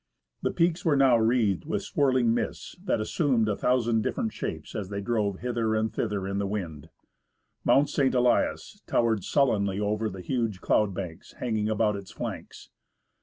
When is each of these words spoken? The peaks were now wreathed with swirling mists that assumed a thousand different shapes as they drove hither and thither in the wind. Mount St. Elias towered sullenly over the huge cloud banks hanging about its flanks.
The 0.41 0.49
peaks 0.49 0.83
were 0.83 0.95
now 0.95 1.15
wreathed 1.19 1.65
with 1.67 1.83
swirling 1.83 2.33
mists 2.33 2.75
that 2.83 2.99
assumed 2.99 3.47
a 3.47 3.55
thousand 3.55 4.01
different 4.01 4.33
shapes 4.33 4.73
as 4.73 4.89
they 4.89 4.99
drove 4.99 5.41
hither 5.41 5.75
and 5.75 5.93
thither 5.93 6.27
in 6.27 6.39
the 6.39 6.47
wind. 6.47 6.89
Mount 7.63 7.87
St. 7.87 8.15
Elias 8.15 8.81
towered 8.87 9.23
sullenly 9.23 9.79
over 9.79 10.09
the 10.09 10.21
huge 10.21 10.59
cloud 10.59 10.95
banks 10.95 11.33
hanging 11.33 11.69
about 11.69 11.95
its 11.95 12.09
flanks. 12.09 12.71